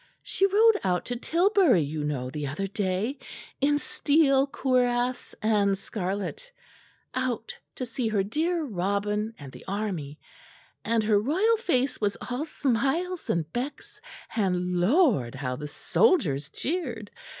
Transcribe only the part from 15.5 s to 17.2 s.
the soldiers cheered!